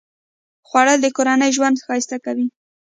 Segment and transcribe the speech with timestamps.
[0.67, 2.47] خوړل د کورنۍ ژوند ښایسته کوي